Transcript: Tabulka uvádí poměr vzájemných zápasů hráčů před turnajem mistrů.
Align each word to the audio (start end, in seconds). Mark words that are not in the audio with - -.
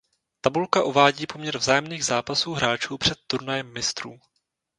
Tabulka 0.41 0.83
uvádí 0.83 1.27
poměr 1.27 1.57
vzájemných 1.57 2.05
zápasů 2.05 2.53
hráčů 2.53 2.97
před 2.97 3.19
turnajem 3.27 3.73
mistrů. 3.73 4.19